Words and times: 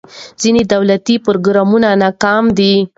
ځینې 0.41 0.61
دولتي 0.73 1.15
پروګرامونه 1.25 1.87
ناکام 2.03 2.45
دي. 2.57 2.73